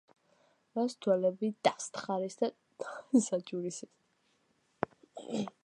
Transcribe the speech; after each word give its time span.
მას 0.77 0.95
თვალები 1.05 1.49
დასთხარეს 1.67 2.39
და 2.41 2.49
დაასაჭურისეს. 2.85 3.95